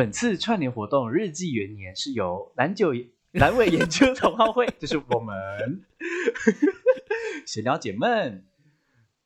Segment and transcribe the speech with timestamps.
[0.00, 2.94] 本次串联活动日记元年是由蓝九
[3.32, 5.84] 蓝尾研究同好会， 就是我们
[7.46, 8.46] 闲聊解闷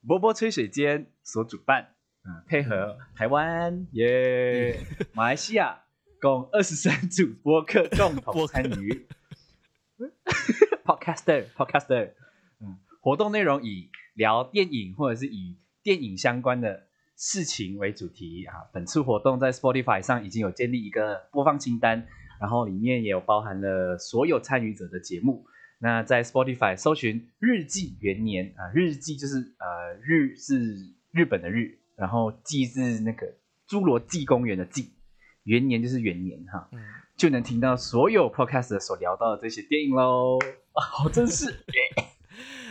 [0.05, 4.81] 波波吹水间所主办，嗯，配合台湾耶、
[5.13, 5.85] 马来西亚
[6.21, 9.07] 共二十三组播客共同参与。
[10.85, 12.15] Podcaster Podcaster，
[12.59, 18.55] 嗯，活动内容以聊电影或者是以电影相关的事情为主题啊。
[18.73, 22.07] 本次活动在 Spotify 上已经有建立一个播放清单，
[22.41, 25.47] 然后里面也有包含了所有参与者的节目。
[25.79, 30.77] 那在 Spotify 搜寻“日记元年”啊，日记就是呃日是
[31.11, 33.27] 日本的日，然后记是那个
[33.69, 34.95] 侏罗纪公园的纪，
[35.43, 36.71] 元年就是元年哈，
[37.17, 40.39] 就能听到所有 Podcast 所聊到的这些电影喽。
[40.73, 41.53] 啊，好正式。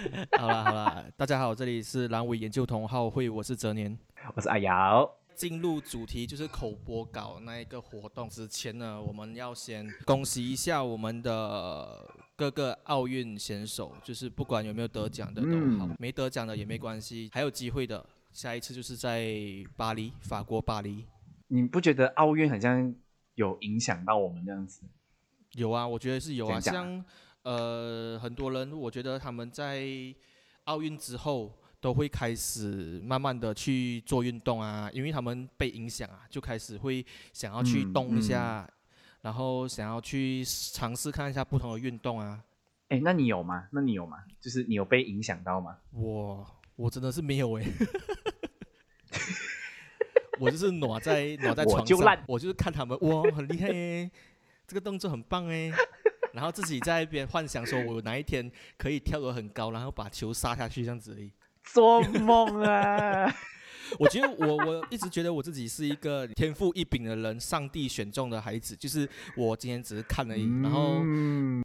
[0.38, 3.98] 好了好了，大家好，这里是阑尾研究同好会，我是哲年，
[4.36, 5.10] 我是阿瑶。
[5.36, 18.06] 进入主题就是口播稿那一个活动之前呢，我们要先恭喜一下我们的各个奥运选手，就是不管有没有得奖的都好，没得奖的也没关系，还有机会的。
[18.32, 19.34] 下一次就是在
[19.78, 21.06] 巴黎，法国巴黎。
[21.48, 22.94] 你不觉得奥运好像
[23.36, 24.82] 有影响到我们这样子？
[25.54, 27.04] 有啊，我觉得是有啊，像。
[27.44, 29.86] 呃，很多人我觉得他们在
[30.66, 38.66] 奥运之后都会开始慢慢的去做运动啊，因为他们被影响啊，就开始会想要去动一下，
[39.22, 42.42] 然后想要去尝试看一下不同的运动啊。
[42.88, 43.68] 哎，那你有吗？
[43.72, 44.24] 那你有吗？
[44.40, 45.78] 就是你有被影响到吗？
[45.92, 47.66] 我我真的是没有哎，
[50.40, 54.10] 我就是挪在挪在床上，我就是看他们哇，很厉害哎，
[54.66, 55.70] 这个动作很棒哎。
[56.34, 61.32] 然后自己在一边幻想，说我哪一天可以跳得很高，然后把球杀下去这样子而已。
[61.64, 63.34] 做梦啊！
[64.00, 68.76] 我觉得我我一直觉得我自己是一个天赋异禀的人，上帝选中的孩子。
[68.76, 71.02] 就是我今天只是看而已，然后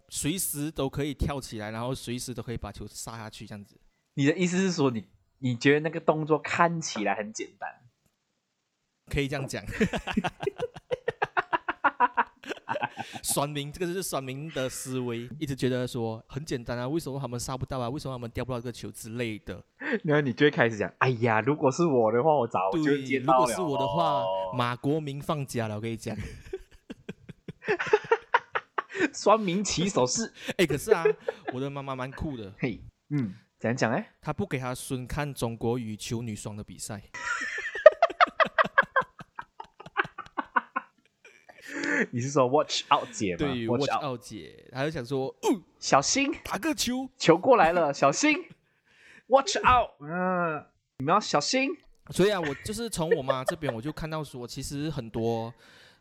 [0.08, 3.80] 随时都可以跳起来，然后随时都可以把球杀下去这样子。
[4.14, 5.04] 你的意思是说，你
[5.38, 7.70] 你觉得那个动作看起来很简单？
[9.06, 9.64] 可以这样讲。
[13.22, 17.88] 酸民，这个就是酸民的思维，一直觉得说很简单啊，为什么他们杀不到啊？
[17.88, 19.62] 为什么他们掉不到这个球之类的？
[20.04, 23.40] 然后你就会开始讲，哎呀，如果是我的话，我早就接到了。
[23.40, 24.24] 如果是我的话，
[24.56, 26.16] 马国明放假了，我跟你讲。
[29.14, 31.04] 双名起手是，哎，可是啊，
[31.52, 32.80] 我的妈妈蛮酷的，嘿，
[33.10, 34.10] 嗯，怎样讲哎？
[34.20, 37.02] 他不给他孙看中国羽球女双的比赛。
[42.12, 43.38] 你是说 Watch Out 姐吗？
[43.38, 45.34] 对，Watch Out 姐，她就想说，
[45.78, 48.44] 小心打个球，球过来了，小心
[49.28, 50.64] ，Watch Out，嗯，
[50.98, 51.70] 你们要小心。
[52.10, 55.52] 所以啊，我就是从我妈这边，我就看到说，其实很多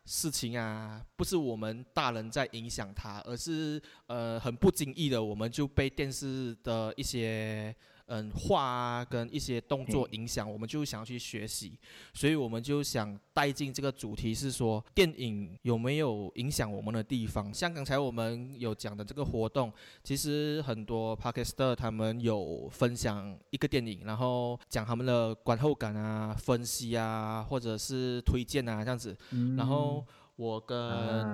[0.05, 7.75] 事情啊，不是我们大人在影响她，而是呃，很不经意的，我们就被电视的一些。
[8.09, 11.77] 嗯，画啊，跟一些动作影响，我们就想要去学习，
[12.13, 17.53] 所以我们就想带进这个主题，是说电影有没有影响我们的地方？
[17.53, 19.69] 像刚才我们有讲的这个活动，
[20.05, 29.17] 其实很多 p a k i s t a n 他们有分享一个电影，然后讲他们的观后感啊、分析啊，或者是推荐啊这样子。
[29.57, 30.05] 然后
[30.37, 30.79] 我跟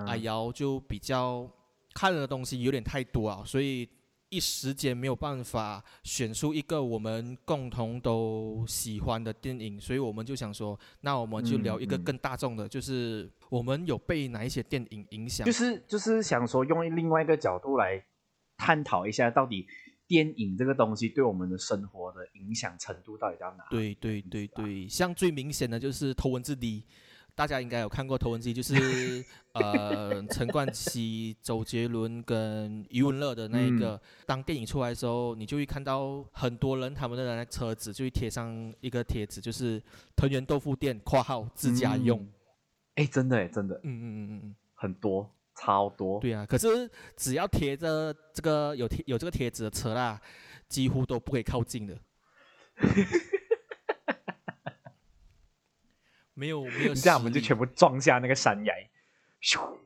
[0.07, 1.47] 阿瑶就比较
[1.94, 3.88] 看的东西有点太多啊，所以。
[4.34, 15.46] 一时间没有办法选出一个我们共同都喜欢的电影，所以我们就想说，那我们就聊一个更大众的，就是我们有被哪一些电影影响？
[15.46, 18.04] 就是就是想说，用另外一个角度来
[18.58, 19.68] 探讨一下，到底
[20.08, 23.64] 电影这个东西对我们的生活的影响程度到底到哪？
[23.70, 26.82] 对对对对，像最明显的就是《头文字 D》。
[27.36, 34.00] 大家应该有看过《头文字 D》，就是 呃陈冠希、周杰伦跟余文乐的那一个。
[34.28, 39.82] 当电影出来的时候，你就会看到很多人他们的那车子就会贴上一个贴纸，就是
[40.16, 42.28] 藤原豆腐店（括号自家用）。
[42.96, 45.28] 哎，真的哎，真的，嗯嗯嗯嗯嗯，很多，
[45.59, 46.20] 超多。
[46.20, 46.88] 对啊，可是
[47.18, 50.22] 只要贴着这个有贴有这个贴纸的车啦，
[50.70, 51.97] 几乎都不可以靠近的。
[56.34, 58.74] 没有没有，这样我们就全部撞下那个山崖，
[59.41, 59.78] 咻！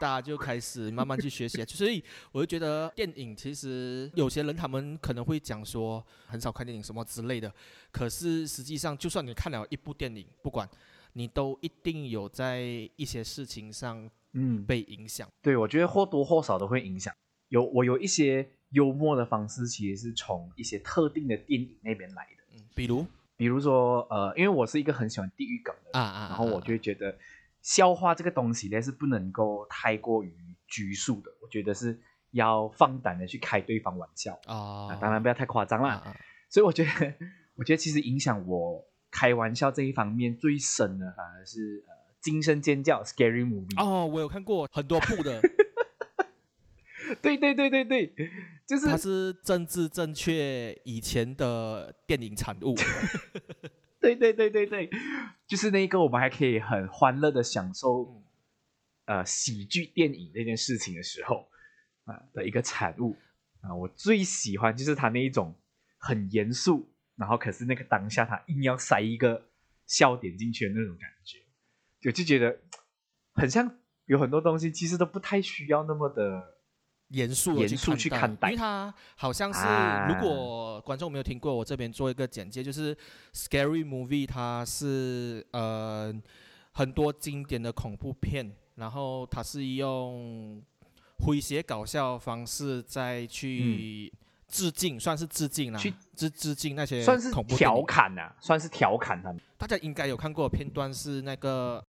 [0.00, 1.62] 大家就开始慢慢去学习。
[1.68, 2.02] 所以
[2.32, 7.52] 我就觉得电影其实有些人他们可能会讲说很少看电影什么之类的，
[7.92, 10.68] 可是实际上就算你看了一部电影，不管
[11.12, 12.62] 你都一定有在
[12.96, 15.28] 一些事情上嗯被影响。
[15.40, 17.14] 对，我觉得或多或少都会影响。
[17.48, 22.56] 有我有一些幽默的方式，其实是从一些特定的电影那边来的。
[22.56, 23.06] 嗯，比如。
[23.42, 27.12] 比如说，呃，因为我是一个很喜欢地狱梗的，啊啊，然后我就会觉得
[27.60, 30.32] 消化这个东西呢是不能够太过于
[30.68, 32.00] 拘束的，我觉得是
[32.30, 36.14] 要放胆的去开对方玩笑啊啊，当然不要太夸张啦。
[36.48, 37.14] 所以我觉得，
[37.56, 38.80] 我觉得其实影响我
[39.10, 43.84] 开玩笑这一方面最深的，反而是呃惊声尖叫 （scary movie）。
[43.84, 45.42] 哦，我有看过很多部的，
[47.16, 48.12] 对对对对对，
[48.66, 52.74] 就是它是政治正确以前的电影产物。
[54.00, 54.90] 对对对对对，
[55.46, 58.22] 就是那个我们还可以很欢乐的享受
[59.04, 61.48] 呃喜剧电影那件事情的时候
[62.04, 63.16] 啊、的一个产物
[63.60, 65.54] 啊，我最喜欢就是他那一种
[65.98, 69.50] 很严肃，然后可是那个当下他硬要塞一个
[69.86, 71.38] 笑点进去的那种感觉，
[72.00, 72.58] 就就觉得
[73.34, 76.51] 很像有很多东西其实都不太需要那么的
[77.12, 78.48] 严肃地严肃去看看待。
[78.50, 80.08] 因为它好像是，啊。
[80.08, 82.96] 如果观众没有听过，我这边做一个简介，就是
[83.32, 86.12] Scary Movie，它是呃
[86.72, 90.62] 很多经典的恐怖片，然后它是用
[91.18, 94.12] 诙谐搞笑方式再去
[94.48, 99.40] 致敬，算是致敬啦，嗯去致致敬那些算是恐怖电调侃呐、算是调侃他们。
[99.56, 101.82] 大家应该有看过的片段是那个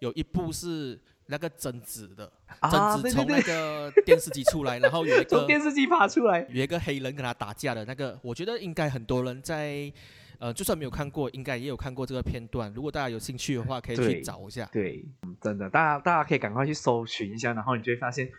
[0.00, 1.00] 有一部是
[1.32, 2.30] 那个贞子的，
[2.60, 9.90] 啊贞子从那个电视机出来，然后有一 从个电视机爬出来，有一个黑人跟他打架的那个，我觉得应该很多人在
[10.38, 12.70] 呃，就算没有看过，应该也有看过这个片段。
[12.74, 14.68] 如果大家有兴趣的话，可以去找一下。
[14.72, 18.30] 对，嗯真的，大家大家可以赶快去搜寻一下，然后你就会发现，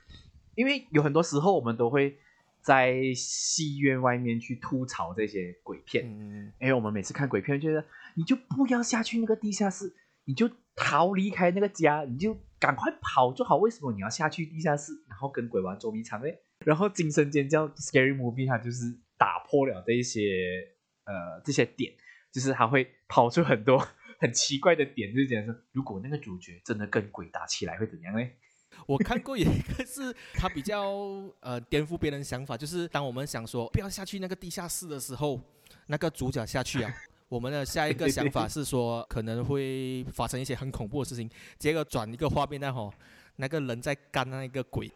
[0.53, 2.17] 因为有很多时候我们都会
[2.61, 7.83] 在戏院外面去吐槽这些鬼片，嗯，因为我们每次看鬼片，觉得
[8.15, 9.93] 你就不要下去那个地下室，
[10.25, 13.57] 你就逃离开那个家，你就赶快跑就好。
[13.57, 16.27] 为什么你要下去地下室，然后跟鬼玩捉迷藏呢？
[16.59, 20.21] 然后惊声尖叫 （scary movie） 它就是打破了这一些
[21.03, 21.93] 呃这些点，
[22.31, 23.85] 就是它会跑出很多
[24.17, 28.25] 很奇怪的点，就是讲说，如果那个主角真的跟鬼打起来会怎样呢？
[28.87, 30.89] 我看过有一个是他比较
[31.41, 35.37] 呃颠覆别人想法，就是当我们想说不要下去那个地下室的时候，
[35.87, 36.93] 那个主角下去啊。
[37.33, 41.27] 我们的下一个想法 是说，可能会发生一些很恐怖的事情。
[41.57, 42.93] 结果转一个画面那，吼，
[43.37, 44.87] 那个人在干那个鬼，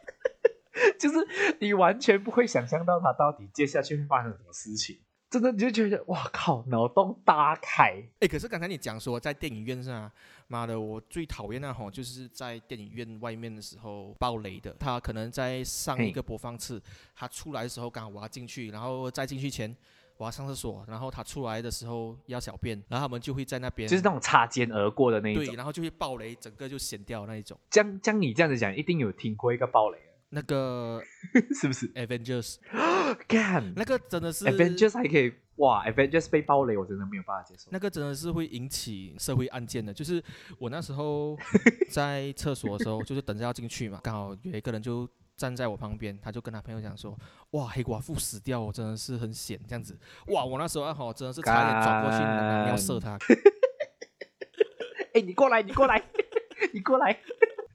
[1.00, 1.16] 就是
[1.58, 4.98] 你完全不会想象到他到底接下去会发生什么事情，
[5.30, 7.94] 真的你就觉得哇靠，脑洞大开。
[8.20, 10.12] 哎，可是刚才你讲说在电影院上啊，
[10.46, 14.76] 妈的，我最讨厌那吼，就是在电影院外面的时候爆雷的。
[14.78, 16.82] 他可能在上一嘿个播放次，
[17.14, 19.74] 他出来的时候刚好我要进去，然后再进去前
[20.20, 25.56] 我要上厕所，然后他出来的时候要小便，然后他们就会在那边就是那种擦肩而过的那一对，种。
[25.56, 27.58] 然后就会爆雷，整个就显掉那一种。
[27.70, 31.02] 将将，你这样子讲，一定有听过一个爆雷，那个
[31.58, 32.56] 是不是？Avengers
[33.26, 37.70] 干那个真的是 Avengers 还可以哇，Avengers 被爆雷，我真的没有办法接受。
[37.72, 39.94] 那个真的是会引起社会案件的。
[39.94, 40.22] 就是
[40.58, 41.34] 我那时候
[41.90, 45.08] 在厕所的时候，就是等着要进去嘛，刚好有一个人就
[45.40, 47.18] 站在我旁边，他就跟他朋友讲说
[47.52, 52.18] ：“哇，黑寡妇死掉，我真的是很险。”这样子，哇，我那时候啊好真的是差点转过去
[52.68, 53.16] 要射他。
[55.14, 56.04] 哎，你过来，你过来，
[56.74, 57.18] 你过来，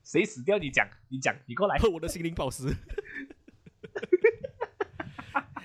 [0.04, 0.60] 谁死掉？
[0.60, 1.80] 你讲，你讲，你过来。
[1.80, 2.72] 喝 我的心灵宝石。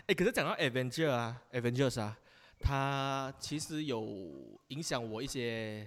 [0.07, 2.19] 哎、可是讲到 Avenger 啊，Avengers 啊，
[2.59, 5.87] 它其实有影响我一些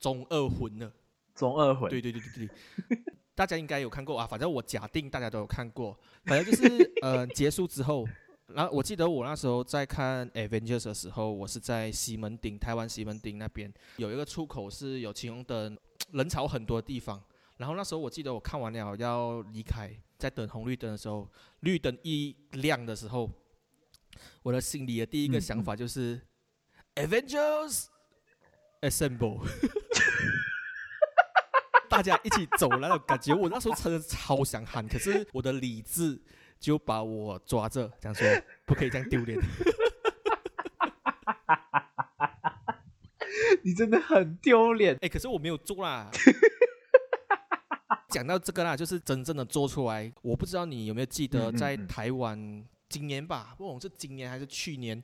[0.00, 0.92] 中二魂的。
[1.36, 2.98] 中二魂，对对对对对，
[3.34, 5.98] 大家应该有看过啊，反正我假定大家都有看过。
[6.24, 8.06] 反正就是 呃结束之后，
[8.48, 15.78] 然后我记得我那时候在看 Avengers 的时候，我是在西门町，台湾西门町那边有一个出口是有霓虹灯，
[16.12, 17.22] 人潮很多的地方。
[17.56, 21.28] 然后那时候我记得我看完了要离开，在等红绿灯的时候，
[21.60, 23.30] 绿灯一亮的时候，
[24.42, 26.20] 我的心里的第一个嗯想法就是、
[26.96, 27.86] Avengers
[28.80, 29.40] Assemble。
[31.92, 36.18] 大家一起走那种感觉，我那时候真的超想喊，可是我的理智
[36.58, 38.26] 就把我抓着，讲说
[38.64, 39.38] 不可以这样丢脸。
[43.62, 44.96] 你真的很丢脸。
[45.02, 46.10] 哎，可是我没有做啦。
[48.08, 50.10] 讲到这个啦，就是真正的做出来。
[50.22, 55.02] 我不知道你有没有记得，在台湾今年吧，不管是今年还是去年，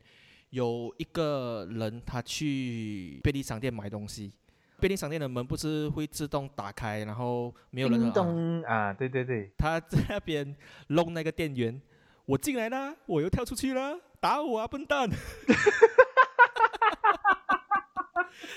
[0.48, 4.32] 有一个人他去便利商店买东西，
[4.80, 10.56] 便利商店的门不是会自动打开，然后没有人叮啊咚啊，对对对，他在那边
[10.88, 11.80] 弄那个店员，
[12.26, 15.10] 我进来啦，我又跳出去了，打我啊，笨蛋！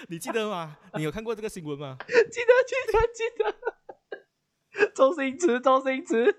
[0.09, 0.77] 你记得吗？
[0.95, 1.97] 你有看过这个新闻吗？
[2.07, 6.35] 记得记得记得，周星驰，周星驰，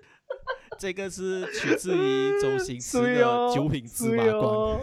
[0.78, 3.22] 这个是取自于周星驰的
[3.54, 4.34] 九品芝麻官》。
[4.38, 4.80] 哦，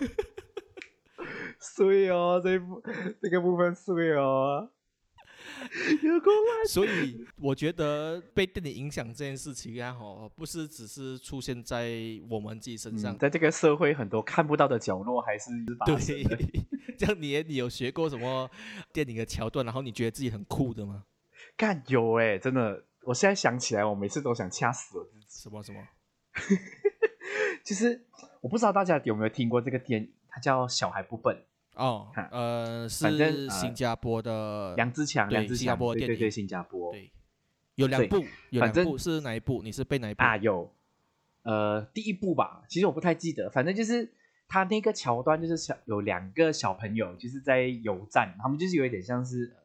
[1.61, 2.81] 水哦，这一部
[3.21, 4.69] 这个部分水哦，
[6.03, 6.65] 有够烂。
[6.67, 11.91] 所以我觉得被电影影响这件事情啊，哦，不是只是出现在
[12.29, 15.49] 我们自己身上嗯，，在这个社会很多看不到的角落还是
[15.85, 16.37] 对的。
[16.97, 18.49] 这样你你有学过什么
[18.91, 21.05] 电影的桥段，然后你觉得自己很酷的吗？
[21.55, 25.25] 干有哎、真的，我现在想起来，我每次都想掐死我自己。
[25.29, 25.79] 什么什么？
[27.63, 28.05] 其 实
[28.41, 31.35] 我不知道大家有没有听过这个电影，它叫《小孩不笨》，
[31.79, 37.09] 哦哈，呃，是新加坡的，梁志强，对梁志强，对对对，新加坡对，
[37.75, 39.61] 有两部，有反正两部是哪一部？
[39.63, 40.21] 你是被哪一部？
[40.21, 40.71] 啊有，
[41.43, 44.11] 呃，第一部吧，其实我不太记得，反正就是
[44.47, 49.61] 他那个桥段，就是小有两个小朋友就是在油站，他们就是有一点像是呃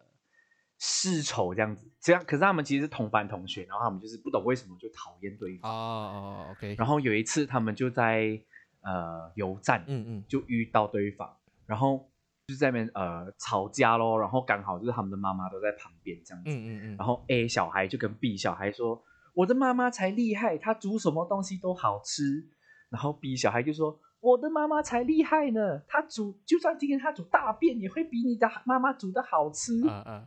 [0.78, 8.40] 世仇这样子，这样可是他们其实是同班同学，然后他们就是不懂为什么就讨厌对哦方，哦，OK，然后有一次他们就在
[8.82, 11.34] 呃油站，嗯嗯就遇到对方，
[11.66, 12.10] 然后
[12.46, 19.02] 就在那边呃吵架咯，然后刚好就是他们的妈妈都在旁边这样子，嗯嗯嗯，然后 A 小孩就跟 B 小孩说
[19.34, 22.48] ：“我的妈妈才厉害，她煮什么东西都好吃。”
[22.90, 29.80] 然后 B 小孩就说：“我的妈妈才厉害呢，她煮就算今天她煮大便，也会比你的妈妈煮的好吃。
[29.82, 30.26] 嗯嗯，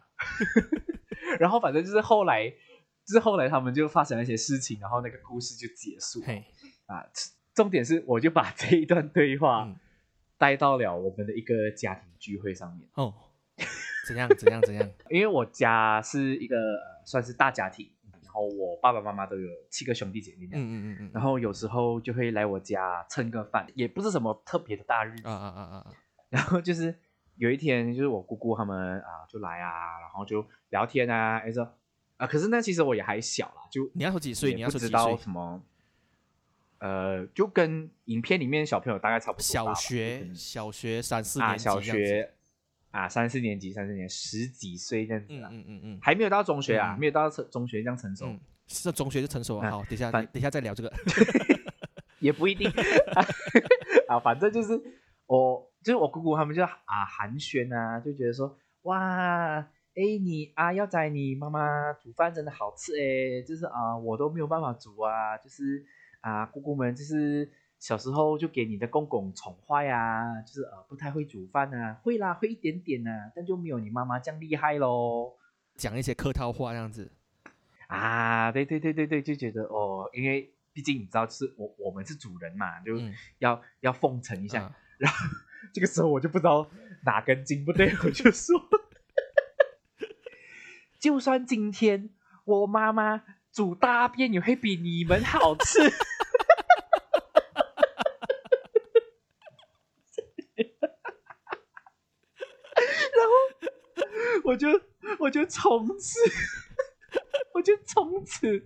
[1.39, 6.19] 然后反正就是后来，就是后来他们就发生了一些事情，然后那个故事就结束
[6.87, 7.05] 啊。
[7.55, 9.75] 重点是，我就把这一段对话嗯
[10.37, 12.87] 带到了我们的一个家庭聚会上面。
[12.95, 13.13] 哦，
[14.07, 14.89] 怎样怎样怎样？
[15.09, 17.89] 因为我家是一个、呃、算是大家庭，
[18.23, 25.93] 然后我爸爸妈妈都有七个兄弟姐妹，嗯嗯嗯嗯，然后有时候就会来我家蹭个饭，也不是什么特别的大日子，啊啊啊啊啊，
[26.29, 26.95] 然后就是
[27.35, 31.67] 有一天，就是我姑姑他们啊就来啊，然后就聊天啊，还说
[32.17, 34.53] 啊，可是那其实我也还小啦，就你要说几岁？
[34.53, 35.15] 你也不知道？
[35.17, 35.61] 什么，
[36.79, 42.31] 呃，就跟影片里面小朋友大概差不多，小学小学三四啊，年级这样子小学
[42.91, 45.49] 啊三四年级、三四年十几岁这样子嗯啦。
[45.51, 49.67] 嗯嗯嗯还没有到中学啊，嗯没有到成中学这样成熟，嗯，是中学就成熟了。
[49.67, 50.91] 啊好，等一下等一下再聊这个。
[52.19, 52.67] 也不一定
[54.09, 54.73] 啊，反正就是
[55.27, 65.85] 我，就是我姑姑他们就啊寒暄啊，就觉得说哇，哎你啊要在你妈妈煮饭真的好吃哎，就是啊我都没有办法煮啊，就是
[66.27, 75.37] 啊姑姑们就是小时候就给你的公公宠坏啊，就是呃不太会煮饭啊，会啦会一点点啊，但就没有你妈妈这样厉害咯。
[75.75, 77.11] 讲一些客套话这样子。
[77.87, 84.63] 啊，对对对对对，就觉得哦，因为毕竟你知道，就是我我们是主人嘛，就嗯要、要奉承一下。
[84.63, 85.27] 啊然后
[85.71, 86.67] 这个时候我就不知道
[87.05, 88.59] 哪根筋不对，我就说，
[90.99, 92.09] 就算今天
[92.45, 95.79] 我妈妈煮大便也会比你们好吃。
[103.13, 103.31] 然后
[104.47, 104.67] 我就
[105.19, 106.17] 我就从此
[107.53, 108.65] 我就从此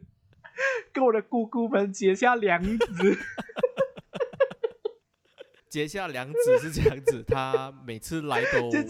[0.93, 3.17] 跟我的姑姑们结下梁子。
[5.67, 8.87] 结下梁子是这样子，他每次来都 就是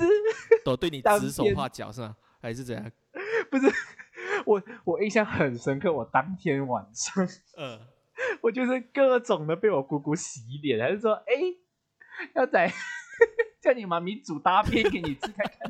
[0.66, 2.18] 都对你指手天画脚是吗？
[2.42, 2.92] 还是怎样？
[3.50, 3.72] 不是
[4.46, 5.94] 我，我印象很深刻。
[5.94, 7.26] 我当天晚上，
[7.58, 7.80] 嗯，
[8.42, 11.34] 我就是各种的被我姑姑洗脸，还是说，哎，
[12.36, 12.74] 要在
[13.62, 15.61] 叫你妈咪煮大便给你吃看看。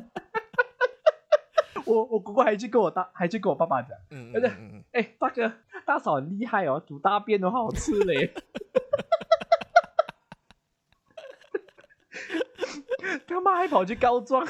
[1.92, 5.52] 我我姑姑还去跟我大，还去跟我爸爸讲，嗯而且嗯嗯嗯，哎，大哥
[5.84, 8.32] 大嫂很厉害哦，煮大便都好吃嘞。
[13.26, 14.46] 他妈还跑去告状，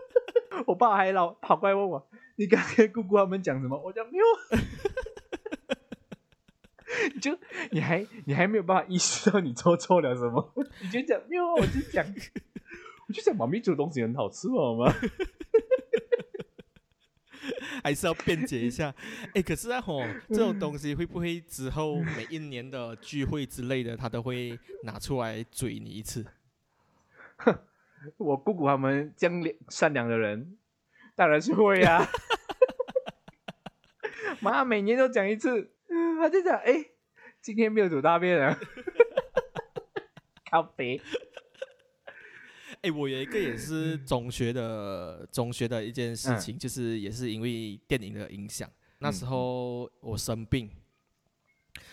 [0.66, 4.24] 我爸还老跑过来问我：“你刚才姑姑他们讲什么？”我讲没有，
[7.14, 7.36] 你就
[7.70, 12.04] 你还你还没有办法意识到你做错了什么，你就讲没有啊，我就讲，
[13.08, 14.92] 我就讲妈咪煮东西很好吃好吗？
[17.82, 18.94] 还是要辩解一下。
[19.34, 26.24] 哎，可是啊吼，这种东西会不会之后每一年的聚会之类的，他都会拿出来嘴你一次？
[28.16, 29.28] 我姑姑他们这
[29.68, 30.56] 善良的人，
[31.14, 32.06] 当然是会啊。
[34.40, 35.70] 妈每年都讲一次，
[36.18, 36.86] 他就讲哎，
[37.42, 38.58] 今天没有煮大便啊，
[40.50, 41.00] 靠北。
[42.82, 48.70] 哎，我有一个也是嗯中学的中学的一件事情，就是也是因为电影的影响。
[49.00, 50.70] 那时候我生病，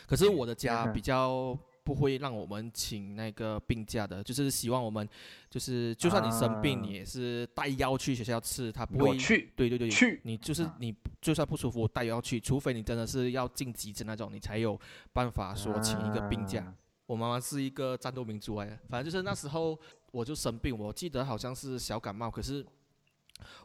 [0.05, 5.07] 可是我的家比较不会让我们请那个病假的，就是希望我们
[5.49, 9.09] 就是就算你生病，啊你也是带药去学校吃，他不会。
[9.09, 14.79] 我去对对对，去你就是啊你就算不舒服，带药去，除非你真的是要进急诊那种，你才有
[15.11, 16.61] 办法说请一个病假。
[16.61, 16.73] 啊
[17.07, 19.79] 我妈妈是一个战斗民族来的，反正就是那时候
[20.11, 22.65] 我就生病，我记得好像是小感冒，可是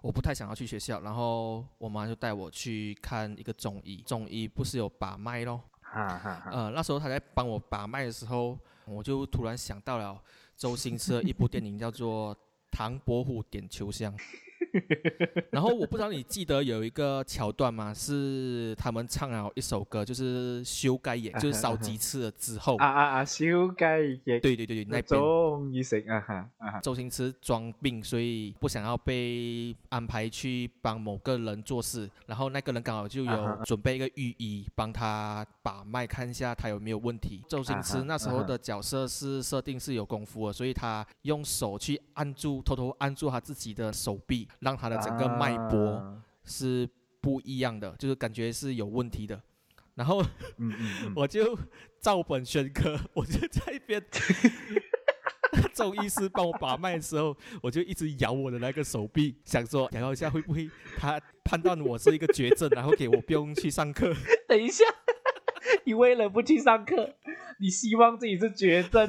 [0.01, 10.21] 我不太想要去学校，然后我妈就带我去看一个中医，中医不是有把脉咯，哈哈哈，呃，那时候他在帮我把脉的时候，我就突然想到了
[10.57, 12.35] 周星驰的一部电影叫做
[12.71, 14.17] 《唐伯虎点秋香》。
[15.51, 17.93] 然后我不知道你记得有一个桥段吗？
[17.93, 25.05] 是他们唱了一首歌，就是修改也，就是烧鸡翅了之后，啊啊啊，修改也对对对对，那边。
[25.05, 37.43] 终于成啊哈啊哈，周星驰装病，所以不想要被安排去帮某个人做事，然后那个人刚好就有准备一个御医帮他把脉，看一下他有没有问题。
[37.49, 46.89] 周星驰那时候的角色是设定是有功夫的，所以他用手去按住，偷偷按住他自己的手臂，让他的整个脉搏啊是
[47.21, 49.41] 不一样的，就是感觉是有问题的。
[49.95, 50.23] 然后
[50.57, 51.59] 嗯嗯嗯， 我就
[52.01, 54.03] 照本宣科， 我就在一边。
[55.75, 64.15] 中医师帮我把脉的时候，我就一直摇我的那个手臂，想说摇一下会不会他判断我是一个绝症，然后给我不用去上课。
[64.49, 64.85] 等一下，
[65.85, 67.15] 你为了不去上课，
[67.59, 69.07] 你希望自己是绝症，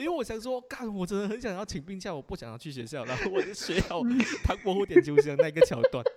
[0.00, 4.00] 因为我想说，干，我真的很想要请病假，我不想要去学校，然后我就学好
[4.42, 6.04] 唐伯虎点秋香那个桥段。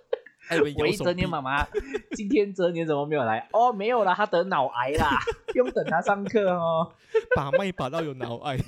[0.48, 0.58] 哎，
[0.98, 1.66] 哲年妈妈，
[2.12, 3.48] 今天哲年怎么没有来？
[3.52, 6.92] 哦，没有啦，他得脑癌啦，不用等他上课哦。
[7.34, 8.58] 把脉把到有脑癌。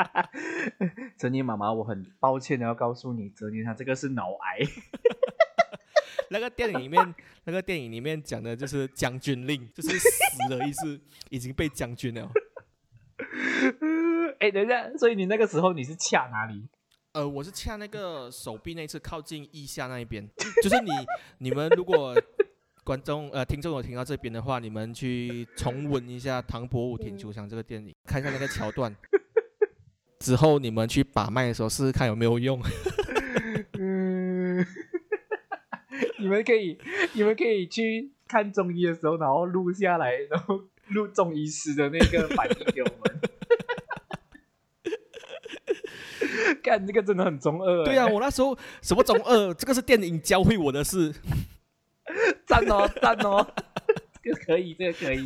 [1.16, 4.58] 哲年妈妈，我很抱歉的要告诉你，哲年他这个是脑癌。
[6.28, 7.14] 那个电影里面，
[7.44, 12.30] 那个电影里面讲的就是将军令，就是死的意思，已经被将军了。
[14.40, 16.66] 哎，等一下，所以你那个时候你是掐哪里？
[17.12, 20.28] 呃，我是掐那个手臂那一侧靠近腋下那一边，
[20.62, 20.90] 就是你
[21.38, 22.14] 你们如果
[22.84, 28.94] 观众呃听众有听到这边的话，你们去重温一下《唐伯虎点秋香》这个电影，看一下那个桥段。
[30.20, 32.62] 之后你们去把脉的时候试试看有没有用。
[33.78, 34.64] 嗯，
[36.18, 36.78] 你们可以，
[37.14, 43.09] 你们可以去看中医的时候，然后录下来，然后录中医师的那个反应给我们。
[46.62, 47.84] 干，这个真的很中二、欸。
[47.84, 51.14] 对啊，，我那时候什么中二，这个是电影教会我的事。
[52.46, 53.46] 赞哦，赞哦，
[54.22, 55.22] 这个可以，这个可以。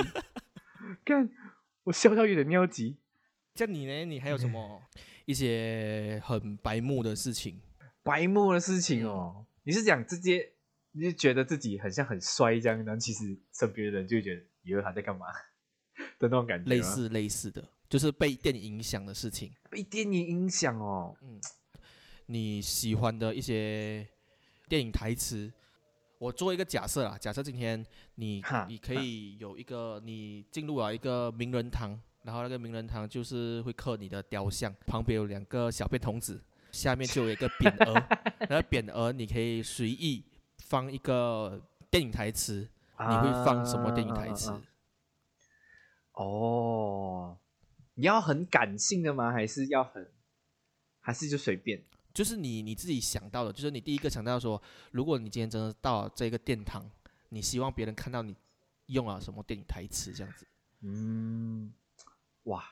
[1.04, 1.28] 看，
[1.84, 2.96] 我笑到有点尿急。
[3.54, 4.82] 像你呢，你还有什么
[5.24, 7.60] 一些很白目的事情？
[8.02, 10.52] 白目的事情哦，你是讲直接，
[10.92, 15.26] 你就觉得自己很像很帅这样，然后其实身边的人就会觉得以为他在干嘛
[16.18, 16.68] 的那种感觉。
[16.68, 19.52] 类似类似的，就是被电影影响的事情。
[19.70, 21.14] 被电影影响哦。
[21.22, 21.40] 嗯，
[22.26, 24.04] 你喜欢的一些
[24.68, 25.52] 电影台词，
[26.18, 37.94] 我做一个假设啊，假设今天你哈你可以有一个你进入了一个名人堂，然后那个名人堂就是会刻你的雕像，旁边有两个小便童子，下面就有一个匾额，
[38.50, 40.24] 然后匾额你可以随意
[40.58, 44.50] 放一个电影台词，你会放什么电影台词？
[44.50, 44.60] 啊
[46.14, 47.36] 哦，
[47.94, 49.32] 你要很感性的吗？
[49.32, 50.10] 还是要很，
[51.00, 51.82] 还是就随便？
[52.12, 54.60] 就是你你自己想到的，就是你第一个想到说，
[54.92, 56.88] 如果你今天真的到了这个殿堂，
[57.30, 58.36] 你希望别人看到你
[58.86, 60.46] 用了什么电影台词这样子？
[60.82, 61.72] 嗯，
[62.44, 62.64] 哇，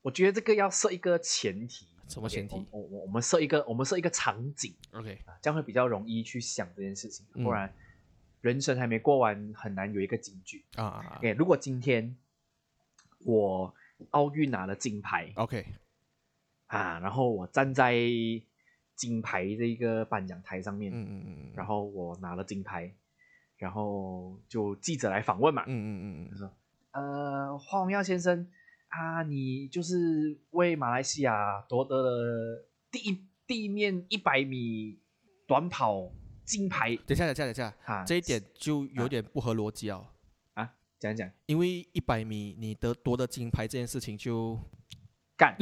[0.00, 1.86] 我觉得这个要设一个前提。
[2.08, 7.72] 什么前提我我我们设一个，我们设一个场景，？OK，啊这样会比较容易去想这件事情，嗯不然
[8.40, 10.64] 人生还没过完，很难有一个金句。
[10.74, 12.14] 啊 OK，如果今天
[13.20, 13.74] 我
[14.10, 15.64] 奥运拿了金牌，OK，
[16.66, 17.96] 啊，然后我站在
[18.94, 22.94] 金牌这个颁奖台上面，嗯嗯嗯嗯，然后我拿了金牌，
[23.56, 26.50] 然后就记者来访问嘛，嗯嗯嗯嗯，
[26.92, 28.46] 呃，黄荣耀先生
[28.88, 35.00] 啊，你就是为马来西亚夺得了第一地面一百米
[35.46, 36.12] 短跑
[36.44, 36.94] 金牌。
[37.06, 40.21] 等一下等一下等一下，啊，这一点就有点不合逻辑哦，啊，
[41.02, 44.56] 讲一讲因为一百米你得夺得金牌这件事情就，
[45.36, 45.56] 干，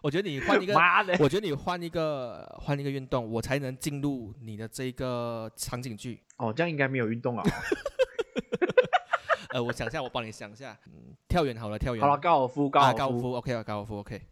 [0.00, 0.72] 我觉得你换一个。
[1.18, 6.22] 我觉得你换一个换一个运动，我才能进入你的这个场景剧。
[6.36, 7.42] 哦，这样应该没有运动啊。
[9.50, 12.00] 呃，我想一下，我帮你想一下，嗯，跳远好了，跳远。
[12.00, 14.22] 好了，高尔夫，高啊，尔夫，高尔夫，OK 啊，高尔夫，OK。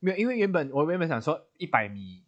[0.00, 2.24] 没有，因为原本我原本想说一百米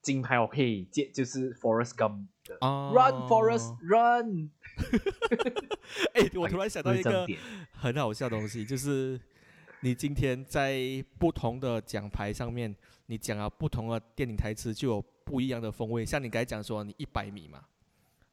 [0.00, 4.50] 金牌我可以接，就是 Forest Gump Run Forest Run，
[6.14, 7.26] 哎、我突然想到一个
[7.72, 9.20] 很好笑的东西，就是
[9.80, 12.74] 你今天在不同的奖牌上面，
[13.06, 16.04] 你讲了不同的电影台词，就有不一样的风味。
[16.04, 17.60] 像你刚才讲说你一百米嘛，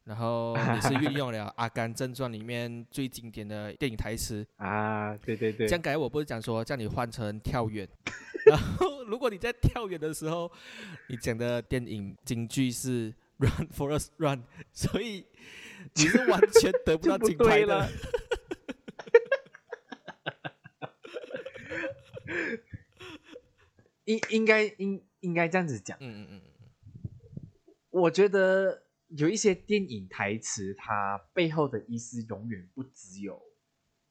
[0.04, 7.88] 然后你是运用了《阿甘正传》里面最经典的电影台词， 啊，对对对这，样刚才我不是讲说叫你换成跳远，
[8.46, 10.50] 然后如果你在跳远的时候，
[11.08, 13.12] 你讲的电影金句是
[13.44, 15.26] “Run for us, run”，所以
[15.94, 17.88] 你是完全得不到金牌的。
[24.06, 26.42] 应应该应应该这样子讲，嗯嗯嗯，
[27.90, 33.40] 我觉得有一些电影台词，它背后的意思永远不只有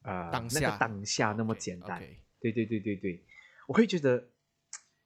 [0.02, 0.60] 呃当下。
[0.60, 1.96] 那个当下那么简单。
[1.98, 3.24] OK 对对对对对，
[3.68, 4.30] 我会觉得，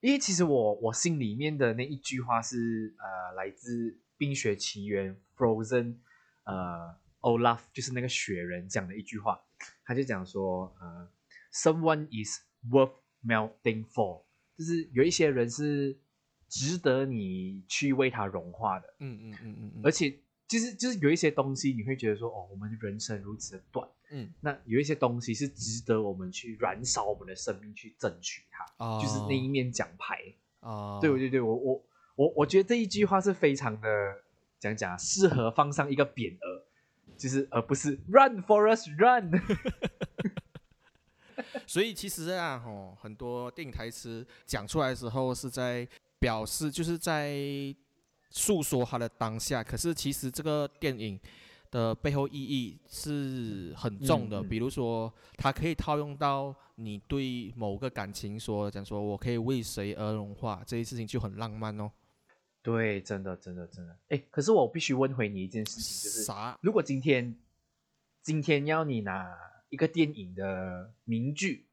[0.01, 5.97] 因为其实我我心里面的那一句话是呃来自《冰雪奇缘》Frozen，
[6.45, 9.41] 呃 Olaf 就是那个雪人讲的一句话，
[9.85, 11.11] 他就讲说呃
[11.53, 12.93] ，someone is worth
[13.25, 14.25] melting for，
[14.57, 15.99] 就是有一些人是
[16.49, 20.11] 值得你去为他融化的，嗯嗯嗯嗯嗯，而且
[20.47, 23.89] 就是就是有一些东西你会觉得说哦，我们人生如此的短。
[24.11, 30.19] 嗯那有一些东西是值得我们去燃烧我们的生命去争取它，哦就是那一面奖牌。
[30.61, 31.88] 哦，对对对，我我
[32.19, 33.89] 我我觉得这一句话是非常的
[34.59, 36.65] 讲讲啊适合放上一个匾额，
[37.17, 39.31] 就是而不是 Run for us run。
[41.65, 45.87] 所以其实啊，吼，很多电影台词讲出来的时候是在
[46.19, 47.39] 表示，就是在
[48.31, 49.63] 诉说它的当下。
[49.63, 51.21] 可是其实这个电影
[51.71, 61.89] 的背后意义是很重的，比如说它可以套用到你对某个感情说，讲说我可以为谁而融化，这些事情就很浪漫哦。
[62.69, 63.97] 对，真的真的真的。
[64.09, 66.59] 哎，可是我必须问回你一件事情，就是啥？
[66.61, 67.35] 如果今天
[68.23, 69.27] 今天要你拿
[69.71, 71.65] 一个电影的名句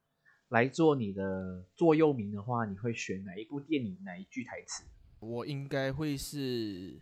[0.47, 4.85] 来做你的座右铭的话，你会选哪一部电影哪一句台词？
[5.19, 6.97] 我应该会是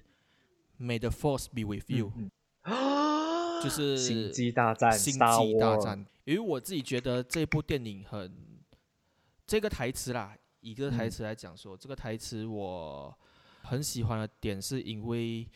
[0.80, 2.12] May the Force be with you，、
[3.62, 8.36] 就是星际大战，星际大战，因为我自己觉得这部电影很
[9.46, 13.16] 这个台词啦，以这个台嗯词来讲说，这个台词我
[13.64, 15.48] 很喜欢的点是因为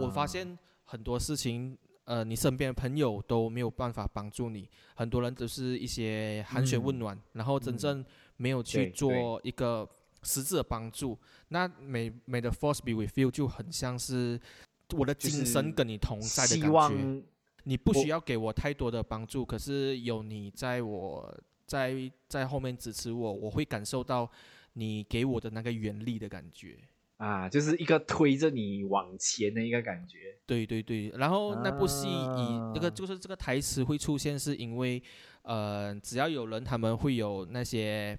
[0.00, 1.78] 我发现很多事情。
[2.06, 8.04] 呃，你身边的朋友都没有办法帮助你，很多人都是一些寒暄问暖，然后真嗯正
[8.36, 9.84] 没有去做一个
[10.22, 11.18] 实质的帮助。
[11.48, 14.40] 那美美的 Force be with you 就很像是
[14.96, 17.22] 我的精神跟你同在的感觉。
[17.64, 24.30] 你不需要给我太多的帮助，可是有你在我在在后面支持我，我会感受到
[24.74, 26.78] 你给我的那个原力的感觉。
[27.16, 30.36] 啊，就是一个推着你往前的一个感觉。
[30.46, 35.02] 对对对，然后那部戏以那个啊就是这个台词会出现，是因为
[35.42, 38.16] 呃，只要有人他们会有那些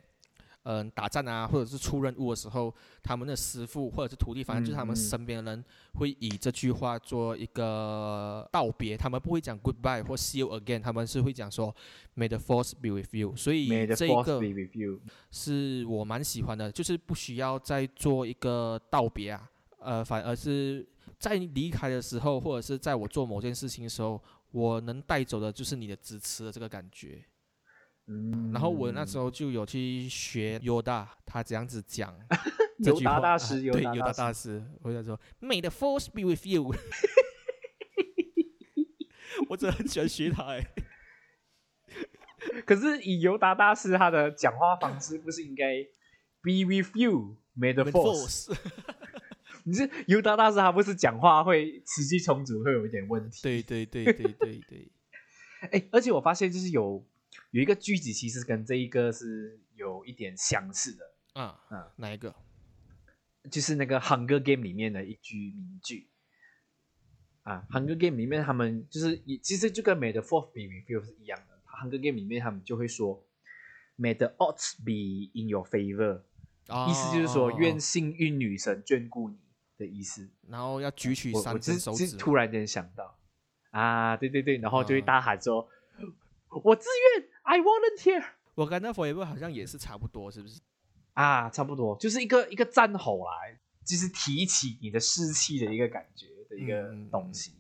[0.68, 11.74] 嗯、呃打战啊，或者是出任务的时候，他们的师傅或者是徒弟，反正就是他们身边的人会以这句话做一个道别，他们不会讲 goodbye 或 see you again，他们是会讲说
[12.18, 13.34] May the force be with you。
[13.38, 15.00] 所以这一个 be with you。
[15.32, 19.50] 是我蛮喜欢的，就是不需要再做一个道别啊，
[19.80, 20.86] 呃，反而是
[21.18, 27.24] 在离开的时候，或者是在我做某件事情的时候，我能带走的就是你的支持的这个感觉。
[28.08, 32.14] 嗯，然后我那时候就有去学尤达，他这样子讲
[32.84, 36.74] 这句话，对尤达大大师，我想说 May the force be with you。
[39.50, 40.66] 我真的很喜欢学他哎，
[42.66, 45.84] 可是以尤达大师他的讲话方式，不是应该
[46.42, 48.56] be with the May the force？force
[49.66, 53.42] 你是尤达大师，他不是讲话会词句重组，会有一点问题。
[53.44, 54.90] 对对对对对对，
[55.72, 57.06] 哎，而且我发现就是有
[57.52, 62.36] 有一个句子，其实跟这一个是有一点相似的，啊嗯哪一个？
[63.50, 66.10] 就是那个《Hunger Game》里面的一句名句。
[67.44, 73.26] 啊，《Hunger Game》里面他们就是也其实就跟《May the Fourth be with you》是一样的，《Hunger Game》里面他们就会说
[73.98, 76.24] “May the odds be in your favor”，、
[76.90, 79.38] 意思就是说哦愿幸运女神眷顾你
[79.78, 80.30] 的意思。
[80.50, 83.18] 然后要举起我我三只手指，突然间想到。
[83.72, 85.06] 啊，对对对，然后就会啊。
[85.06, 85.70] 大喊说
[86.64, 88.24] ：“我自愿，I volunteer。”
[88.56, 90.60] 我跟那 forever 好像也是差不多，是不是？
[91.14, 97.54] 啊，差不多就是一个一个战吼来，就是提起你的士气的一个感觉的一个东西。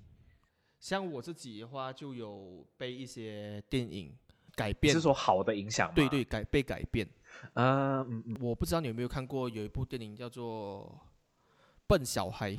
[0.80, 4.15] 像我自己的话，就有被一些电影
[4.56, 5.95] 改你变，是说好的影响吗？
[5.95, 7.08] 对对改被改变。
[7.54, 11.02] 嗯嗯嗯，我不知道你有没有看过，有一部电影叫做
[11.88, 12.52] 《笨小孩》，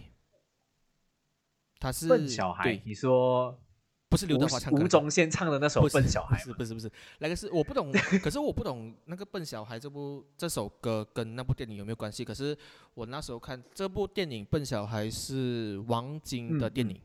[1.79, 3.57] 他是笨小孩对，，你说
[4.09, 7.93] 不是刘德吴华唱歌的吴宗宪唱的那首《笨小孩不》是不是不是，那个是我不懂，
[8.23, 12.25] 可是我不懂那个《笨小孩》这部这首歌跟那部电影有没有关系？
[12.25, 12.57] 可是
[12.95, 17.01] 我那时候看这部电影《笨小孩》是王晶的嗯电影，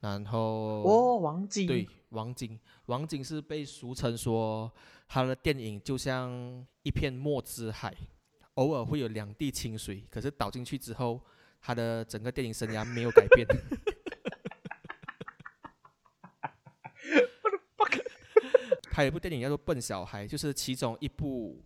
[0.00, 0.40] 然后
[0.84, 4.72] 哦，王晶对，王晶，王晶是被俗称说
[5.06, 7.94] 他的电影就像一片墨汁海，
[8.54, 11.20] 偶尔会有两滴清水，可是倒进去之后，
[11.60, 13.46] 他的整个电影生涯没有改变。
[18.98, 21.62] 还有一部电影叫做《笨小孩》，就是其中一部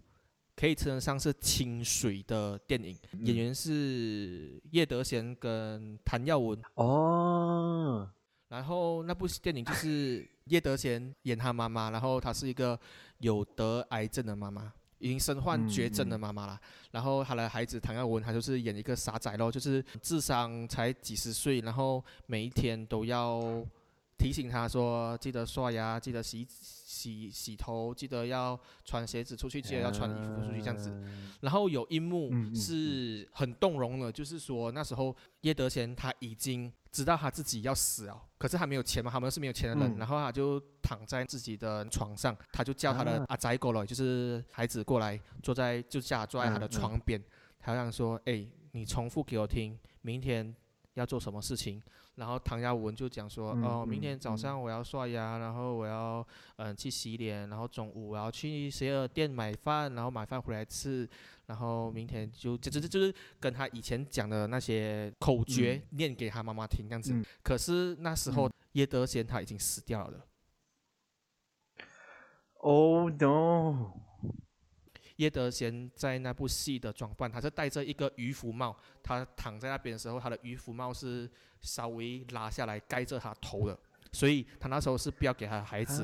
[0.55, 6.61] 可以称得上是清水的电影，演员是叶德娴跟谭耀文。
[6.75, 8.07] 哦，
[8.49, 12.79] 然后那部电影就是叶德娴演她妈妈，然后她是一个
[13.21, 16.61] 有得癌症的妈妈，已经身患绝症的妈妈了。
[16.90, 23.64] 然后她的孩子唐耀文，他就是演一个傻仔咯，就是智商才几十岁，然后每一天都要
[24.22, 30.96] 提醒他说，记得刷牙，记得洗洗洗头，记得要穿鞋子出去，记得要穿衣服出去这样子。
[31.40, 47.20] 然后有一幕是很动容的，就是说那时候叶德娴他已经知道他自己要死了，可是他没有钱嘛，他们是没有钱的人，嗯然后他就躺在自己的床上，他就叫他的啊阿仔过来，就是孩子过来，坐在就叫他坐在他的床边，
[47.58, 50.54] 他这样说：“哎，你重复给我听，明天
[50.94, 51.82] 要做什么事情。”
[52.16, 61.09] 然后唐耀文就讲说：“嗯哦，明天嗯早上我要刷牙，然后我要嗯去洗脸，然后中午我要去鞋儿店买饭，然后买饭回来吃，
[61.46, 67.14] 然后明天就就就就就是跟他以前讲的那些口诀念给他妈妈听这样子。
[67.14, 70.27] 嗯可是那时候嗯叶德娴他已经死掉了。
[72.59, 73.92] Oh no！
[75.16, 81.31] 叶德娴在那部戏的装扮，他是戴着一个渔夫帽，他躺在那边的时候，他的渔夫帽是
[81.62, 83.79] 稍微拉下来盖着他头的，
[84.12, 86.03] 所以他那时候是不要给他的孩子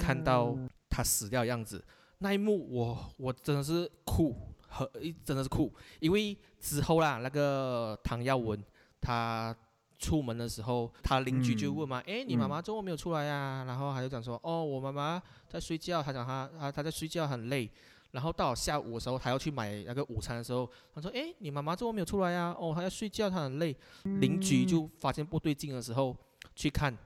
[0.00, 0.56] 看到
[0.90, 1.84] 他死掉的样子。
[2.18, 4.34] 那一幕我我真的是哭，
[4.68, 4.90] 和
[5.24, 8.62] 真的是哭，因为之后啦，那个唐耀文
[9.00, 9.54] 他
[9.98, 17.70] 出门的时候，他邻居就问嘛，诶，你妈妈周末没有出来呀、然后他就讲说，哦，我妈妈在睡觉，他讲他他他在睡觉很累。
[18.14, 23.76] 然后到了下午的时候，他要去买那个午餐的时候，他说：“哎，你妈妈怎么没有出来呀、哦，她在睡觉，她很累。”
[24.20, 26.16] 邻居就发现不对劲的时候，
[26.54, 26.96] 去看，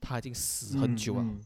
[0.00, 1.20] 他已经死很久了。
[1.22, 1.40] 嗯。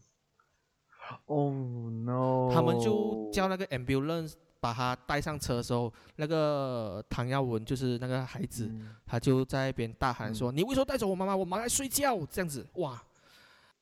[1.27, 1.53] Oh
[1.91, 2.51] no！
[2.55, 11.37] 他们就叫那个 ambulance 把他带上车的时候，那个唐耀文就是那个孩子，嗯他就在那边大喊说：“你为什么带走我妈妈？
[11.37, 13.03] 我妈妈在睡觉。”这样子，哇，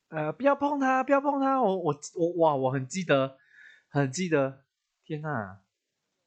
[0.09, 1.63] 呃，不要碰他，不要碰他！
[1.63, 3.37] 我我我哇，我很记得，
[3.91, 4.65] 很记得。
[5.09, 5.57] 天哪！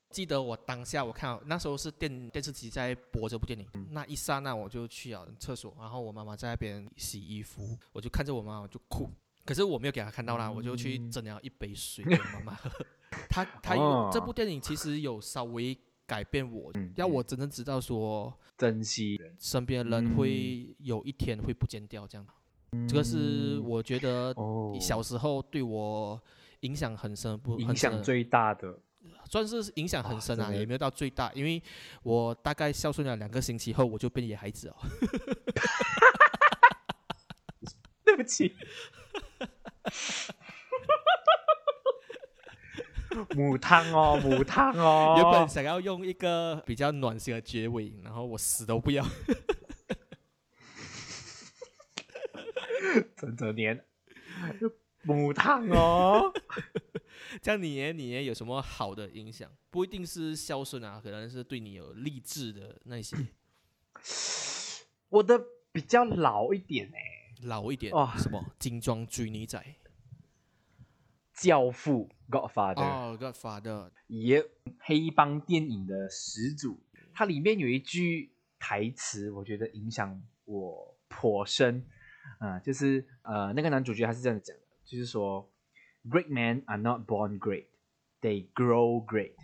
[0.10, 9.08] 记得我当下我看到那时候是电电视机在播这部电影，那一刹那我就去了厕所，然后我妈妈在那边洗衣服，我就看着我妈妈就哭，
[9.46, 12.72] 可是我没有给她看到啦，我就去整了一杯水给我妈妈喝。
[13.30, 14.10] 她她有、哦。
[14.12, 22.26] 这部电影其实有稍微改变我，嗯要我真正知道说珍惜，身边的人嗯会有一天会不见掉这样。
[22.88, 24.76] 这个是我觉得哦。
[24.82, 26.20] 小时候对我
[26.62, 28.80] 影响很深，不影响最大的。
[29.30, 31.62] 算是影响很深啊，也没有到最大，因为
[32.04, 34.76] 我大概孝顺了两个星期后，我就变野孩子哦。
[38.04, 38.56] 对不起，
[43.36, 45.16] 母汤哦，母汤哦。
[45.18, 49.06] 原本想要用一个比较暖心的结尾，然后我死都不要。
[53.16, 53.86] 陈哲年，
[55.04, 56.32] 母汤哦。
[57.42, 59.50] 这样你也你也有什么好的影响？
[59.70, 63.16] 不一定是孝顺啊，可能是对你有励志的那些
[65.10, 69.64] 我的比较老一点哎，老一点哇什么精装追女仔
[71.34, 74.46] 教父 Godfather，、哦，Godfather 也
[74.80, 76.80] 黑帮电影的始祖。
[77.14, 81.86] 它里面有一句台词，我觉得影响我颇深。
[82.38, 84.61] 啊、就是呃，那个男主角他是这样讲的，
[84.92, 85.50] 就是说
[86.04, 87.68] ，Great men are not born great,
[88.20, 89.36] they grow great。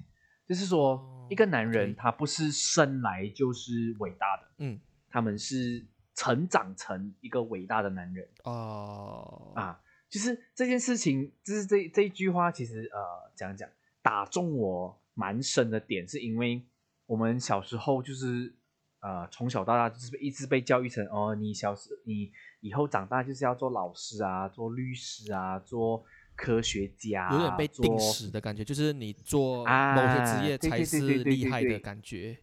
[0.46, 4.80] 就是说，哦一个男人他不是生来就是伟大的，嗯
[5.10, 8.28] 他们是成长成一个伟大的男人。
[8.44, 13.70] 哦啊，就是这件事情，就是这这一句话，其实呃，讲讲
[14.02, 16.66] 打中我蛮深的点，是因为
[17.06, 18.54] 我们小时候就是
[19.00, 22.32] 呃从小到大就是一直被教育成哦，你小时你
[22.62, 26.04] 以后长大就是要做老师啊，做律师啊，做
[26.36, 32.38] 科学家啊、有点被定死的感觉，就是你做啊某些职业才是厉害的对对感觉。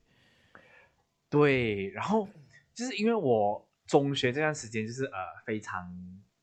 [1.30, 2.28] 对，然后
[2.74, 5.12] 就是因为我中学这段时间就是呃
[5.44, 5.92] 非常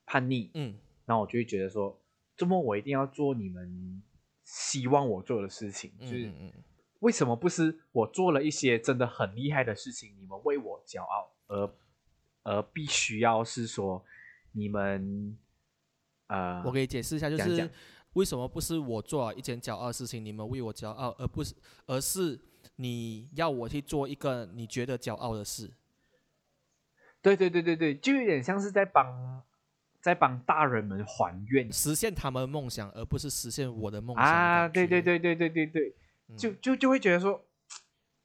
[0.05, 0.77] 叛逆，嗯。
[1.05, 1.99] 然后我就会觉得说，
[2.37, 4.01] 周末我一定要做你们
[4.45, 6.63] 希望我做的事情，就是嗯嗯嗯，
[7.01, 11.73] 为什么不是我做了一些真的很厉害的事情，你们为我骄傲，而
[12.43, 14.03] 而必须要是说
[14.53, 15.37] 你们
[16.27, 17.69] 呃，我给你解释一下，就是
[18.13, 22.39] 为什么不是我做了一件骄傲的事情，你们为我骄傲，而不是而是
[22.75, 25.71] 你要我去做一个你觉得骄傲的事。
[27.21, 29.43] 对对对对对，就有点像是在帮
[30.01, 34.67] 在帮大人们还愿实现他们的梦想，而不是实现我的梦想啊！
[34.67, 35.95] 对对对，对对对对
[36.37, 37.45] 就就就会觉得说，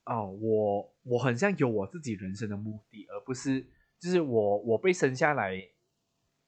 [0.05, 3.61] 哦，我我很像有我自己人生的目的，而不是
[3.99, 5.61] 就是我我被生下来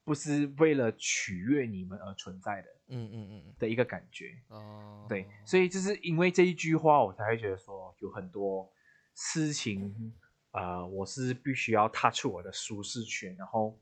[0.05, 4.35] 不是为了取悦你们而存在的嗯嗯嗯的一个感觉。
[4.49, 8.71] 嗯，哦，对，所以就是因为这一句话，我才会觉得说有很多
[9.15, 10.15] 事情，
[10.53, 13.79] 呃，我是必须要踏出我的舒适圈，然后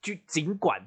[0.00, 0.84] 就尽管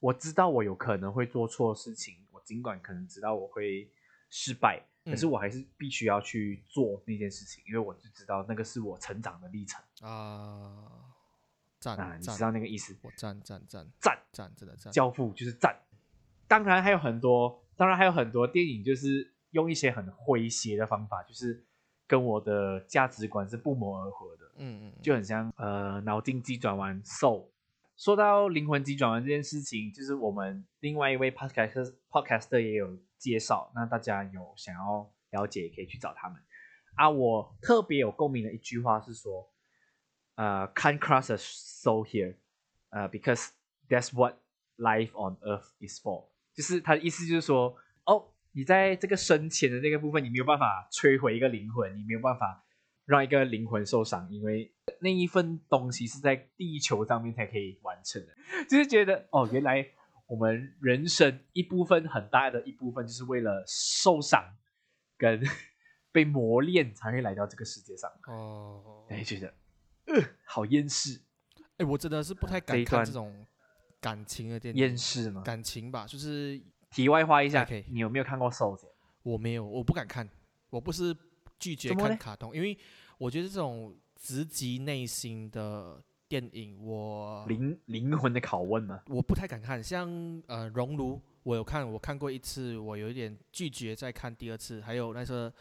[0.00, 3.90] 我知道我有可能会做错事情，我尽管可能知道我会
[4.28, 10.76] 失败，可是嗯我还是必须要去做那件事情，因为我就知道那个是我成长的历程啊，
[11.78, 12.96] 赞啊，你赞知道那个意思？
[13.02, 14.92] 我赞赞赞赞赞，真的赞。
[14.92, 15.78] 教父就是赞。
[16.46, 21.64] 当然还有很多，当然还有很多电影就是用一些很诙谐的方法，就是
[22.06, 27.49] 跟我的价值观是不谋而合的，嗯嗯，就很像呃脑筋急转弯 Soul。
[28.00, 36.42] 说到灵魂急转弯这件事情，就是我们另外一位 podcast podcaster 也有介绍，那大家有想要了解，也可以去找他们。
[36.94, 39.52] 啊，我特别有共鸣的一句话是说，
[40.36, 42.36] 呃，can't cross a soul here，
[42.88, 43.50] 呃，because
[43.86, 44.38] that's what
[44.78, 46.24] life on earth is for。
[46.54, 52.64] 就是他的意思就是说，哦，你在这个生前的那个部分，你没有办法摧毁一个灵魂，你没有办法
[53.04, 58.28] 让一个灵魂受伤，因为那一份东西是在地球上面才可以完成的。
[58.68, 59.86] 就是觉得，哦，原来
[60.26, 64.56] 我们人生一部分很大的一部分，就是为了受伤
[65.16, 65.42] 跟
[66.12, 68.10] 被磨练才会来到这个世界上。
[68.26, 69.54] 哦，哎，觉得，
[70.06, 71.20] 呃，好厌世，
[71.76, 73.46] 哎，我真的是不太敢看这种
[74.00, 75.42] 感情的电影，厌世吗？
[75.42, 78.76] 感情吧，就是题外话一下 OK 你有没有看过《Soul》？
[79.22, 80.28] 我没有，我不敢看，
[80.70, 81.16] 我不是
[81.58, 82.76] 拒绝看卡通，因为
[83.18, 89.00] 我觉得这种直击内心的电影，我灵灵魂的拷问吗？
[89.08, 89.82] 我不太敢看。
[89.82, 90.08] 像
[90.46, 94.80] 呃《熔炉》，我有看，我看过一次，我有一点拒绝再看第二次。
[94.82, 95.50] 还有那个《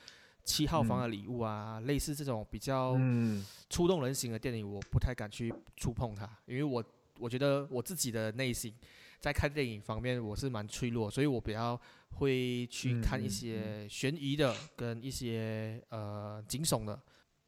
[0.43, 6.83] 七号房的礼物》啊，类似这种比较嗯，触动人心的电影，我不太敢去触碰它，因为我
[7.17, 8.73] 我觉得我自己的内心
[9.21, 11.79] 在看电影方面我是蛮脆弱，所以我比较
[12.15, 16.99] 会去看一些悬疑的跟一些呃惊悚的。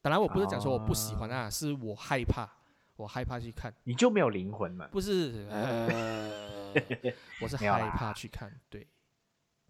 [0.01, 2.49] 当然，我不是讲说我不喜欢啊，是我害怕，
[2.95, 4.87] 我害怕去看，你就没有灵魂嘛？
[4.91, 6.73] 不是呃，
[7.41, 8.87] 我是害怕去看，对，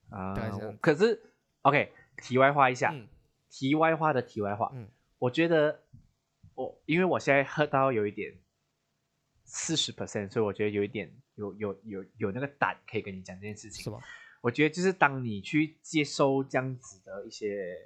[0.10, 0.34] 啊
[0.80, 1.22] 可是
[1.64, 1.92] OK，
[2.22, 3.08] 题外话一下，嗯
[3.50, 4.88] 题外话的题外话，嗯
[5.20, 5.82] 我觉得
[6.56, 8.34] 我因为我现在喝到有一点
[9.44, 13.90] 四十 percent，所以我觉得有一点有有有有那个胆可以跟你讲这件事情是。
[13.90, 14.00] 吧？
[14.42, 17.78] 我觉得就是当你去接收这样子的一些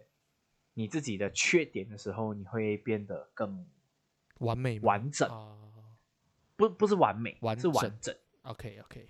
[0.76, 3.66] 你自己的缺点的时候，你会变得更
[4.38, 5.58] 完美完整，啊。
[6.56, 8.00] 不不是完美，完是完整。
[8.00, 8.16] 整。
[8.44, 9.08] ，OK OK，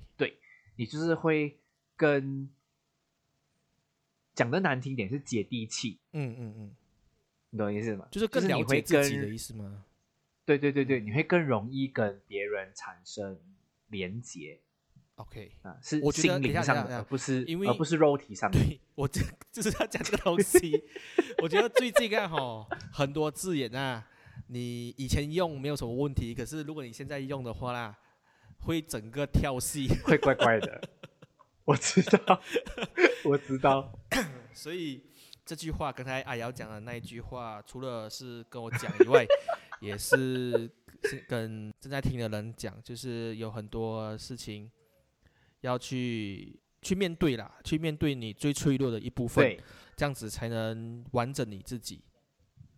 [0.77, 1.59] 你就是会
[1.95, 2.49] 跟
[4.33, 6.75] 讲的难听点是接地气，嗯嗯嗯，
[7.51, 8.07] 你懂我意思吗？
[8.11, 9.85] 就是更你会了解自己跟的意思吗？
[10.43, 13.39] 对对对对，你会更容易跟别人产生
[13.87, 14.59] 连结
[15.15, 18.59] OK，啊，是我觉得心灵上的，不是因为而不是肉体上的。
[18.59, 20.83] 对我这就是要讲这个东西。
[21.41, 24.05] 我觉得最近啊，哈，很多字眼啊，
[24.47, 27.97] 你以前用没有什么问题，可是如果你现在用的话啦，
[28.59, 29.87] 会整个跳戏。
[30.03, 30.81] 会怪怪的。
[31.63, 32.41] 我知道，
[33.23, 33.97] 我知道。
[34.53, 35.01] 所以
[35.45, 39.25] 这句话，刚才阿瑶讲的那一句话，除了是跟我讲以外，
[39.79, 40.69] 也是
[41.03, 44.69] 是跟正在听的人讲，就是有很多事情
[45.65, 49.57] 要去去面对啦，去面对你最脆弱的一部分。
[49.97, 52.03] 这样子才能完整你自己，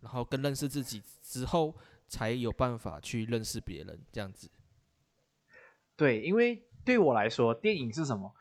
[0.00, 1.74] 然后更认识自己之后，
[2.06, 4.00] 才有办法去认识别人。
[4.12, 4.48] 这样子，
[5.96, 8.32] 对，因为对我来说，电影是什么？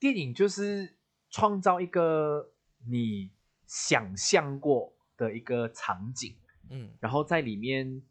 [0.00, 0.96] 电影就是
[1.30, 2.50] 创造一个
[2.88, 3.30] 你
[3.68, 6.34] 想象过的一个场景，
[6.70, 8.02] 嗯然后在里面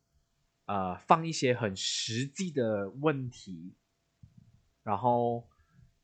[0.67, 3.73] 呃放一些很实际的问题，
[4.83, 5.45] 然后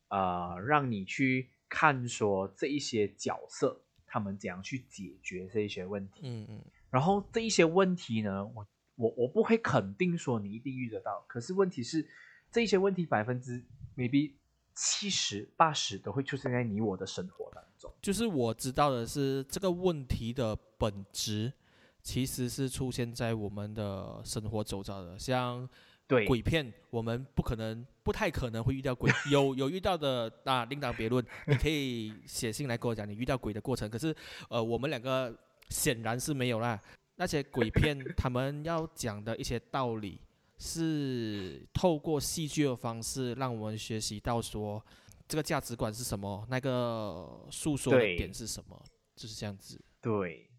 [0.09, 6.21] 呃让你去看说这一些角色他们怎样去解决这一些问题。
[6.23, 12.07] 嗯嗯然后这一些问题呢，我我我不会肯定说你一定遇得到，可是问题是
[12.51, 13.63] 这一些问题百分之
[13.95, 14.33] maybe
[14.73, 17.93] 七十八十都会出现在你我的生活当中。
[18.01, 21.53] 就是我知道的是，这个问题的本质
[22.01, 25.69] 其实是出现在我们的生活周遭的，像
[26.07, 31.23] 对，鬼片，我们不可能、不太可能会遇到鬼， 有有遇到的啊，另当别论。
[31.45, 33.87] 你可以写信来跟我讲你遇到鬼的过程。
[33.87, 34.15] 可是，
[34.49, 35.31] 呃，我们两个
[35.69, 36.81] 显然是没有啦。
[37.17, 40.19] 那些鬼片他们要讲的一些道理，
[40.57, 44.83] 是透过戏剧的方式让我们学习到说
[45.27, 48.83] 这个价值观是什么，那个诉说的点是什么，
[49.15, 49.79] 就是这样子。
[50.01, 50.49] 对，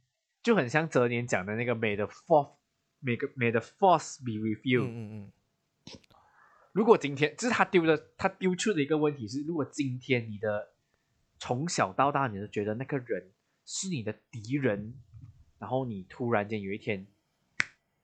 [0.41, 2.53] 就很像哲年讲的那个 “May the fourth,
[3.03, 4.85] may the may the force be with you”。
[4.85, 5.33] 嗯嗯嗯，
[6.73, 10.73] 如果今天，就是他丢的，他丢出的一个问题是，如果今天你的
[11.39, 13.31] 从小到大，你都觉得那个人
[13.65, 14.95] 是你的敌人，
[15.59, 17.07] 然后你突然间有一天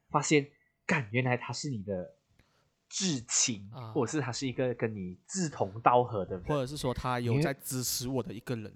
[0.09, 0.49] 发现，
[0.85, 2.15] 干，原来他是你的
[2.89, 8.73] 至亲，啊或者是他是一个跟你志同道合的人，或者是说他有在支持我的一个人。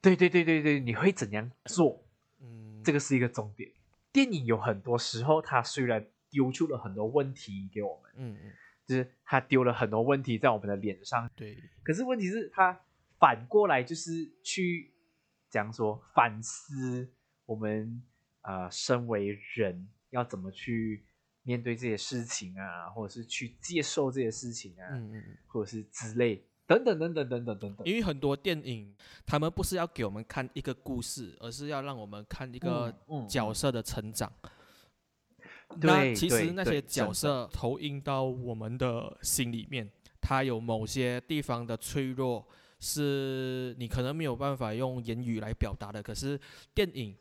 [0.00, 2.04] 对对对对对，你会怎样做？
[2.40, 3.70] 嗯，这个是一个重点。
[4.12, 8.52] 电影有很多时候，它虽然丢出了很多问题给我们，嗯嗯，
[8.86, 12.78] 就是他丢了很多问题在我们的脸上，对，可是问题是，他
[13.18, 14.92] 反过来就是去
[15.50, 17.10] 讲说反思
[17.46, 18.02] 我们
[18.42, 21.04] 呃身为人要怎么去
[21.42, 25.38] 面对这些事情啊，或者是去接受这些事情啊，嗯嗯嗯。
[25.46, 27.86] 或者是之类等等等等等等等等。
[27.86, 32.94] 因为很多电影，他们不是要给我们看一个故事，而是要让我们看一个
[33.26, 34.30] 角色的成长。
[34.42, 34.50] 对
[35.76, 39.88] 那其实那些角色投影到我们的心里面，
[40.20, 42.44] 他有某些地方的脆弱，
[42.80, 46.02] 是你可能没有办法用言语来表达的。
[46.02, 46.40] 可是
[46.74, 47.14] 电影，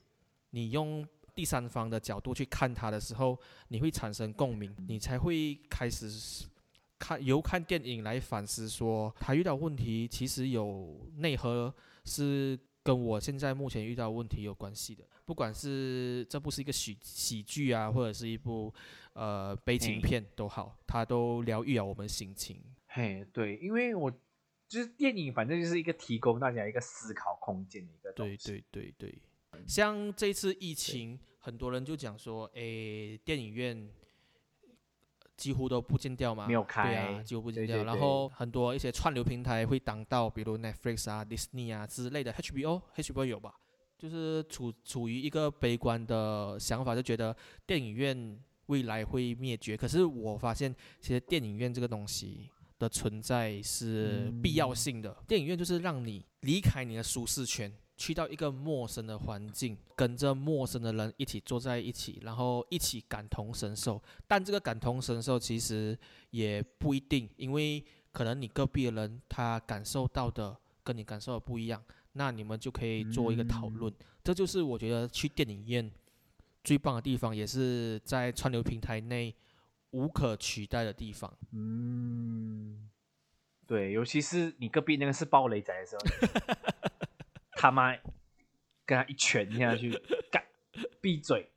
[0.52, 3.38] 你用第三方的角度去看它的时候，
[3.68, 6.10] 你会产生共鸣，你才会开始
[6.98, 11.72] 看由看电影来反思说，他遇到问题其实有内核
[12.06, 15.04] 是跟我现在目前遇到问题有关系的。
[15.28, 18.74] 不管是这部是一个喜喜剧啊，或者是一部
[19.12, 22.64] 呃悲情片都好，它都疗愈了我们心情。
[22.86, 24.10] 嘿，对，因为我
[24.70, 28.64] 就是电影，反正就是一个提供大家一个思考空间的一个东对西。
[28.72, 29.12] 对对
[29.52, 33.90] 对，像这次疫情，很多人就讲说，诶，电影院
[35.36, 37.76] 几乎都不见掉嘛，没有对啊，几乎不见掉。
[37.76, 43.54] 对对然后很多一些串流平台会当到，比如 Netflix 啊、Disney 啊之类的，HBO，HBO 有吧？
[43.98, 47.36] 就是处处于一个悲观的想法，就觉得
[47.66, 49.76] 电影院未来会灭绝。
[49.76, 55.18] 可是我发现，其实电影院这个东西的存在是必要性的。
[55.28, 64.02] 电影院就是让你离开你的舒适圈，去到一个陌生的环境，跟着陌生的人一起坐在一起，然后一起感同身受。
[64.28, 65.98] 但这个感同身受其实
[66.30, 71.84] 也不一定，因为可能你隔壁的人他感受到的跟你感受的不一样，
[72.18, 73.94] 那你们就可以做一个讨论。
[74.24, 75.92] 这就是我觉得去电影院
[76.64, 79.34] 最棒的地方，也是在串流平台内
[79.92, 81.32] 无可取代的地方。
[81.54, 82.90] 嗯，
[83.66, 86.02] 对，尤其是你隔壁那个是暴雷仔的时候，
[87.56, 87.96] 他妈
[88.86, 89.92] 跟他一拳下去，
[90.32, 90.44] 干，
[91.00, 91.50] 闭嘴。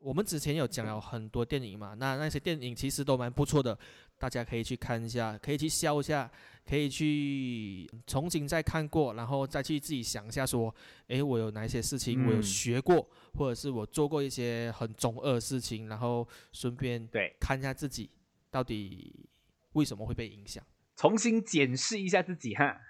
[0.00, 3.78] 我们之前有讲了很多电影嘛，那那些电影其实都蛮不错的，
[4.18, 6.30] 大家可以去看一下，可以去笑一下，
[6.66, 10.74] 可以去重新再看过，然后再去自己想一下说，
[11.08, 18.10] 诶，我有哪一些事情我有嗯学过，或者是我做过一些很中二的事情，然后顺便对，看一下自己
[18.50, 19.28] 到底
[19.74, 20.64] 为什么会被影响，
[20.96, 22.80] 重新检视一下自己哈。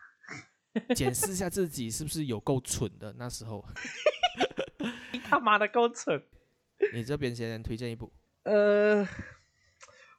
[0.94, 3.12] 检视一下自己是不是有够蠢的。
[3.14, 3.64] 那时候，
[5.12, 6.22] 你他妈的够蠢。
[6.94, 8.12] 你这边先推荐一部，
[8.44, 9.06] 呃，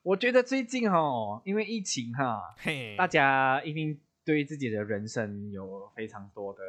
[0.04, 6.62] 我觉得最近哈，因为疫情哈，嘿，大家一定对自己的人生有非常多的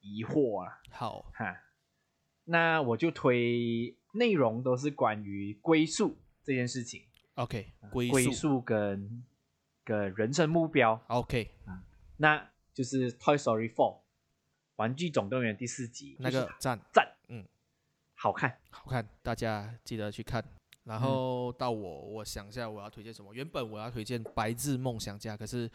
[0.00, 1.56] 疑惑啊，好，哈。
[2.46, 7.02] 那我就推内容都是关于归宿这件事情
[7.36, 8.12] ，OK，归宿。
[8.12, 9.24] 归宿跟
[9.82, 11.50] 跟人生目标，，OK，
[12.18, 14.02] 那就是 Toy Story Four，
[14.76, 16.78] 玩具总动员第四集，那个赞。
[16.92, 17.13] 赞，嗯，
[18.24, 20.42] 好看，好看，大家记得去看。
[20.84, 23.34] 然后到我，我想一下我要推荐什么。
[23.34, 25.70] 原本我要推荐《白日梦想家》，可是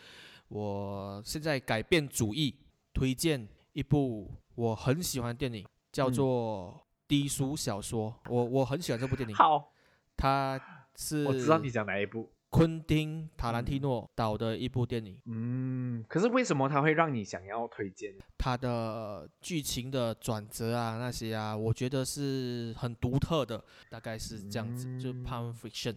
[0.48, 2.56] 我现在改变主意，
[2.92, 6.74] 推荐一部我很喜欢的电影，叫做
[7.08, 8.12] 《低俗小说》。
[8.32, 9.72] 我我很喜欢这部电影，好，
[10.18, 10.60] 它
[10.96, 15.22] 是我知道你讲哪一部，昆汀·塔兰蒂诺导的一部电影。
[15.26, 18.14] 嗯，可是为什么它会让你想要推荐？
[18.38, 25.00] 它的剧情的转折啊，那些啊，我觉得是很独特的，大概是这样子。
[25.00, 25.94] 就《Pulp Fiction》，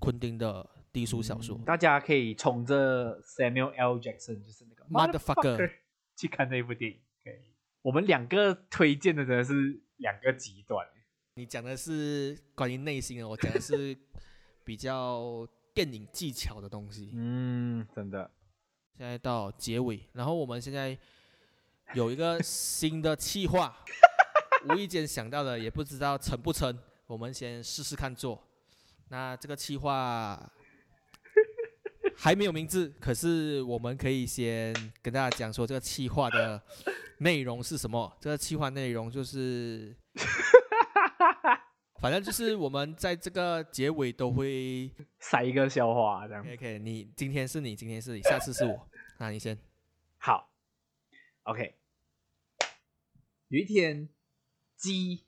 [0.00, 1.56] 昆汀的低俗小说。
[1.64, 3.98] 大家可以冲着 Samuel L.
[4.00, 5.70] Jackson，就是那个 Motherfucker
[6.16, 6.98] 去看那部电影。
[7.22, 10.84] 可以，我们两个推荐的真的是两个极端。
[11.34, 13.96] 你讲的是关于内心的，我讲的是
[14.64, 15.46] 比较
[15.78, 17.10] 电影技巧的东西。
[17.12, 18.28] 嗯，真的，
[18.96, 20.98] 现在到结尾，然后我们现在
[21.94, 23.72] 有一个新的企划，
[24.68, 26.76] 无意间想到的，也不知道成不成，
[27.06, 28.42] 我们先试试看做。
[29.08, 30.50] 那这个企划
[32.16, 36.60] 还没有名字，可是我们可以先跟大家讲说这个企划的
[37.18, 38.12] 内容是什么。
[38.20, 39.94] 这个企划内容就是，
[42.00, 46.46] 反正就是我们在这个结尾都会塞一个笑话这样。
[46.52, 48.88] OK 你今天是你，今天是你，下次是我，
[49.18, 49.58] 那你先。
[50.16, 50.52] 好
[51.42, 51.74] ，OK。
[53.48, 54.08] 有一天，
[54.76, 55.24] 鸡、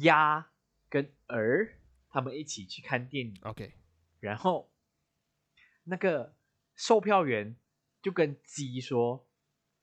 [0.00, 0.50] 鸭
[0.88, 1.68] 跟鹅
[2.08, 3.74] 他们一起去看电影，OK，
[4.20, 4.70] 然后
[5.84, 6.34] 那个
[6.76, 7.56] 售票员
[8.00, 9.28] 就跟鸡说：“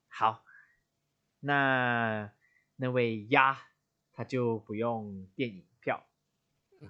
[0.09, 0.45] 好，
[1.41, 2.31] 那
[2.77, 3.67] 那位鸭
[4.13, 6.05] 他就不用电影票，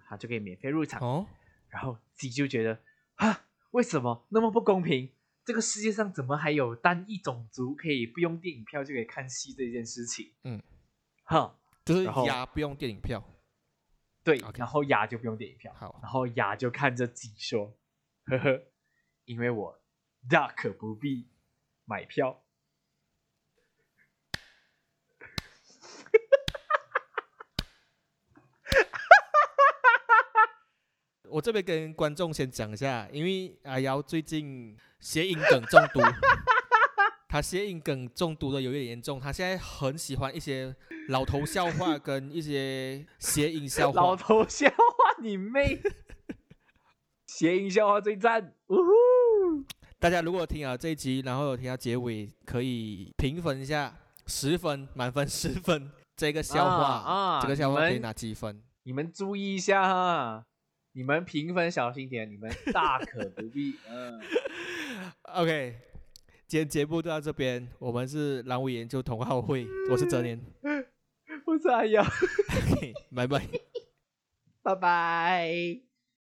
[0.07, 0.99] 他就可以免费入场。
[1.01, 1.27] 哦，
[1.69, 2.81] 然后鸡就觉得
[3.15, 5.13] 啊，为什么那么不公平？
[5.45, 10.33] 这个世界上怎么还有单一种族可以不用电影票就可以看戏这件事情？
[10.43, 10.61] 嗯，
[11.25, 13.23] 哼，就是鸭不用电影票。
[14.23, 17.77] 对然后鸭就不用电影票，好，然后鸭就看着鸡说
[18.27, 18.61] ：“呵呵，
[19.23, 19.81] 因为我
[20.29, 21.29] 大可不必
[21.85, 22.43] 买票。
[31.29, 35.99] 我这边跟观众先讲一下，因为阿瑶最近谐音梗中毒，
[37.27, 40.75] 他谐音梗中毒的有一点严重，他现在很喜欢一些
[41.09, 44.15] 老头笑话跟一些谐音笑话老话。
[44.15, 45.81] 头笑话你妹！
[47.25, 49.63] 谐音笑话最赞，呜呼！
[49.99, 58.61] 大家如果听了这一集，然后有听到结尾，可以评分一下，十分满分十分，这个笑话啊啊这个笑话可以拿几分？
[58.83, 60.45] 你们注意一下哈，
[60.97, 63.75] 你们评分小心点，你们大可不必。
[63.87, 64.19] 嗯，
[65.31, 65.75] OK，
[66.47, 70.41] 今天节目就到这边，我们是蓝尾研究同好会，我是哲年
[71.45, 73.47] 我是阿阳，，OK， 拜拜。
[74.63, 75.86] 拜拜。